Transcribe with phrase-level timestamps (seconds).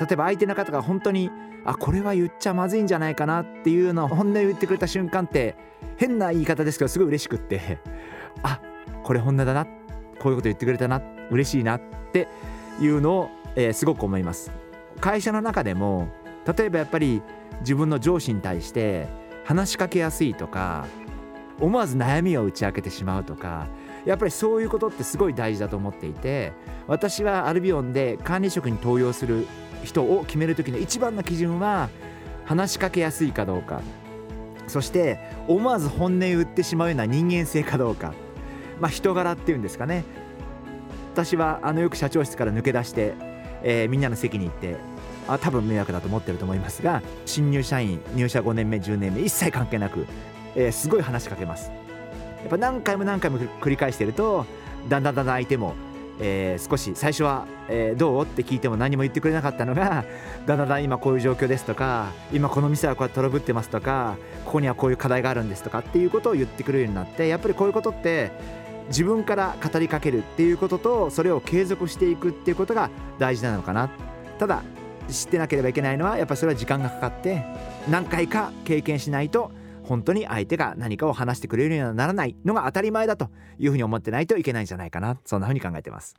[0.00, 1.30] 例えば相手の方が本当に
[1.64, 5.56] あこれは言っちゃまずいんじゃないかなっていうのを本音を言ってくれた瞬間って
[5.96, 7.78] 変な言い方ですけどすごい嬉しくって
[8.42, 8.60] あ
[9.02, 9.70] これ本音だなこ
[10.26, 11.80] ういうこと言ってくれたな嬉しいなっ
[12.12, 12.28] て
[12.80, 14.52] いうのを、えー、すごく思います。
[15.00, 16.08] 会社の中でも
[16.46, 17.22] 例えばやっぱり
[17.60, 19.08] 自分の上司に対して
[19.44, 20.86] 話しかけやすいとか
[21.60, 23.68] 思わず悩みを打ち明けてしまうとか
[24.04, 26.52] やっぱりそういうことってすごい大事だと思っていて
[26.86, 29.46] 私はアルビオンで管理職に登用する
[29.84, 31.88] 人を決める時の一番の基準は
[32.44, 33.80] 話しかけやすいかどうか。
[34.66, 38.14] そして思わず本音を言ってしまうような人間性かどうか。
[38.80, 40.04] まあ人柄っていうんですかね。
[41.12, 43.14] 私はあのよく社長室から抜け出して、
[43.62, 44.76] えー、みんなの席に行って
[45.28, 50.06] あ多分迷惑だと思ってると思いますが新入社員入社5年目10年目一切関係なく、
[50.56, 51.70] えー、すごい話しかけます。
[52.40, 54.44] やっぱ何回も何回も繰り返してると
[54.88, 55.74] だんだんだんだん相手も、
[56.20, 58.22] えー、少し最初は、えー、どう？
[58.24, 60.04] って聞いても何も言ってくれなかったのが
[60.46, 68.30] だんだん今こういう状況ですとか今この店はこうやってトラブってますとかここにはこういう課題があるんですとかっていうことを言ってくれるようになってやっぱりこういうことって
[68.88, 73.88] 自分から語りかけるっていうこととそれを継続していくっていうことが大事なのかな。
[74.38, 74.62] ただ
[75.08, 77.44] 知ってなければいけないのはやっぱりそれは時間がかかって
[77.90, 79.50] 何回か経験しないと
[79.84, 85.18] 本当に相手が何かを話してくれるようにならないのが当たり前だというふうに思ってないといけないんじゃないかな。
[85.24, 86.16] そんなふうに考えてます。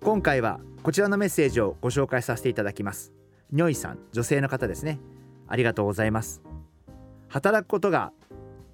[0.00, 3.12] 今回はこちらのメッセージをご紹介させていただきます。
[3.50, 5.00] ニョイさん女性の方ですね。
[5.48, 6.42] ありがとうございます。
[7.28, 8.12] 働くことが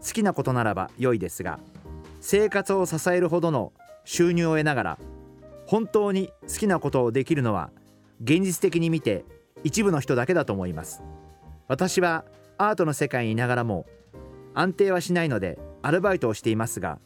[0.07, 1.59] 好きなことならば良いですが
[2.21, 3.73] 生活を支えるほどの
[4.05, 4.99] 収入を得ながら
[5.73, 7.71] 本当に好きなことをできるのは
[8.23, 9.25] 現実的に見て
[9.65, 11.03] 一部の人だけだと思います。
[11.67, 12.27] 私は
[12.59, 13.87] アートの世界にいながらも
[14.53, 16.99] 安定はしないのでアルバイトをしていますが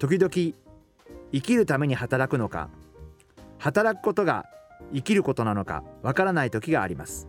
[0.00, 2.68] 時々生きるために働くのか
[3.58, 4.46] 働くことが
[4.92, 7.28] 生きることなのかわからない時があります。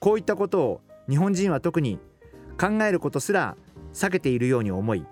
[0.00, 1.98] こういったことを日本人は特に
[2.60, 3.56] 考えることすら
[3.94, 5.06] 避けているように思い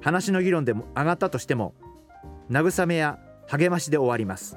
[0.00, 1.74] 話の議論でも上がったとしても
[2.50, 3.20] 慰めや
[3.50, 4.56] 励ましで終わります。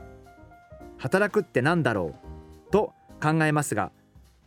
[0.99, 2.13] 働くって何だろ
[2.67, 2.71] う？
[2.71, 3.91] と考えますが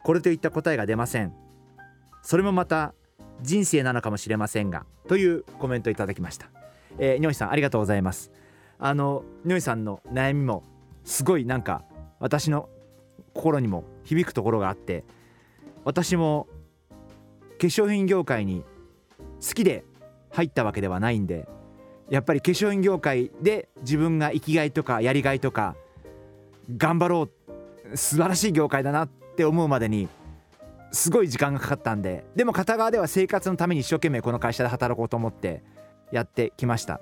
[0.05, 1.33] これといった答えが出ません。
[2.23, 2.95] それもまた
[3.43, 6.47] 人生なのかもしれませんがというコメントいただきました、
[6.99, 8.31] えー、ニョイさんありがとうございます。
[8.79, 10.63] あのニョイさんの悩みも
[11.05, 11.83] すごいなんか
[12.21, 12.69] 私の
[13.35, 15.05] 心にも響くところがあって
[15.85, 16.47] 私も
[17.59, 18.63] 化粧品業界に
[19.47, 19.85] 好きで
[20.31, 21.49] 入ったわけではないんで
[22.11, 25.75] やっぱり化粧品業界で自分が生きがいとかやりがいとか
[26.77, 27.29] 頑張ろ
[27.93, 30.09] う素晴らしい業界だなって思うまでに
[30.93, 35.63] すごい時間がかかったんででも片側では生活のために一生懸命この会社で働こうと思って
[36.13, 37.01] やってきました。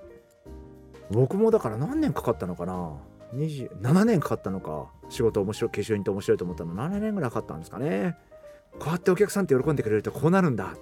[1.11, 2.95] 僕もだから何年かかったのかな
[3.35, 4.91] ？27年かかったのか。
[5.11, 6.75] 仕事面白い化粧品って面白いと思ったの。
[6.75, 8.17] 7年ぐらいかかったんですかね。
[8.79, 10.75] こうやってお客さんって喜んでくれるとこうなるんだ。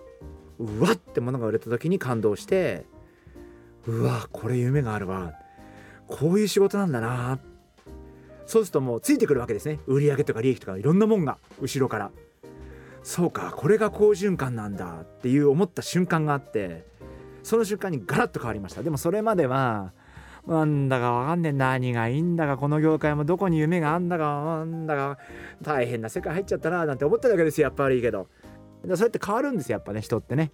[0.58, 2.86] うわって物が売れた時に感動して
[3.86, 5.34] うわこれ夢があるわ。
[6.06, 7.38] こういう仕事なんだな。
[8.46, 9.80] そうするともうついてくるわけですね。
[9.86, 12.10] 売上とか利益とかいろんなもんが後ろから。
[13.02, 15.00] そうかこれが好循環なんだ。
[15.02, 16.86] っていう思った瞬間があって
[17.42, 18.82] その瞬間にガラッと変わりました。
[18.82, 19.92] でもそれまでは
[20.46, 21.52] なんだかわかんねえ。
[21.52, 25.18] 何がいいんだかこの業界もどこに夢があんだかなんだか
[25.62, 28.28] 大変な世界入っちゃったななんて思ってるわけですよやっぱりいいけど。
[28.82, 30.52] そうやって変わるんですよやっぱね人ってね。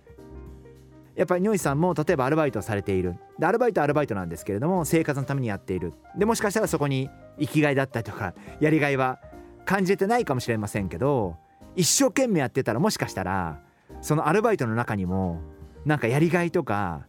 [1.18, 3.16] やっぱりニョイさんも例えばアルバイトされている。
[3.40, 5.92] でアルバイトはアルバイトなんですけれども生活のためにやっている。
[6.16, 7.10] でもしかしたらそこに
[7.40, 9.18] 生きがいだったりとかやりがいは
[9.64, 11.36] 感じてないかもしれませんけど
[11.74, 13.60] 一生懸命やってたらもしかしたら
[14.00, 15.40] そのアルバイトの中にも
[15.84, 17.06] なんかやりがいとか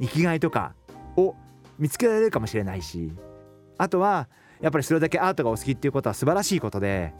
[0.00, 0.74] 生きがいとか
[1.16, 1.34] を
[1.78, 3.12] 見つけられるかもしれないし
[3.76, 4.28] あとは
[4.62, 7.12] やっぱりそれだけアートがお好きっていうことは素晴らしいことで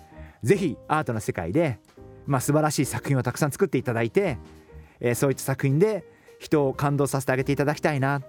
[0.42, 1.80] 是非アートの世界で、
[2.26, 4.38] まあ、素晴らしい作品をたくさん作っていただいて、
[5.00, 6.04] えー、そういった作品で
[6.40, 8.22] 人を感動させてあげていただきたいな。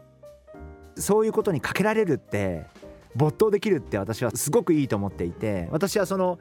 [0.98, 2.66] そういうことにかけられるって
[3.16, 6.38] 没頭できるって私はすごくいいと思っていて私はその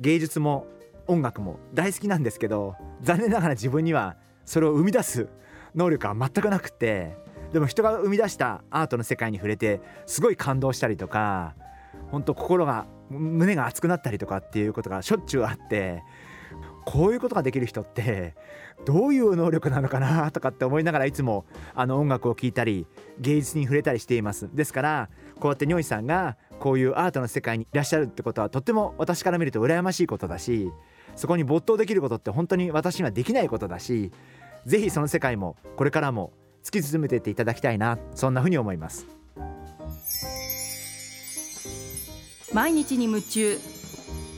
[0.00, 0.66] 芸術も
[1.06, 5.28] 音楽も大好きなんですけど残念ながら自分にはそれを生み出す
[5.74, 7.16] 能力は全くなくて
[7.52, 11.54] でも人が生み出したアートの世界に触れてすごい感動したりとか
[12.10, 16.02] 本当心が胸が熱くなったりとかっていうことがしょっちゅうあって
[16.84, 18.34] こういうことができる人って
[18.84, 21.44] どういう能力なのかなとかって思いながらいつも
[21.74, 22.86] あの音楽を聴いたり
[23.20, 24.48] 芸術に触れたりしています。
[24.52, 30.70] ですからこうやって如意さんがこういうアートの世界にいらっしゃるってことはとっても私から見ると羨ましいことだし
[31.16, 34.12] そこに没頭できることって本当に私にはできないことだし
[34.66, 36.32] ぜひその世界もこれからも
[36.62, 39.06] 突き進めていっていただきたいなそんなふうに思います。
[42.52, 43.81] 毎日に夢中。